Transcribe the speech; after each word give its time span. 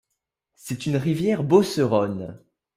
C'est 0.55 0.87
une 0.87 0.95
rivière 0.97 1.43
beauceronne. 1.43 2.39